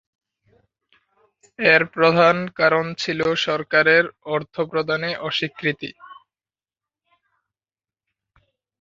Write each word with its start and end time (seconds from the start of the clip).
এর 1.59 1.81
প্রধান 1.95 2.35
কারণ 2.59 2.85
ছিল 2.93 3.19
সরকারের 3.45 4.03
অর্থ 4.33 4.55
প্রদানে 4.71 5.11
অস্বীকৃতি। 5.27 5.89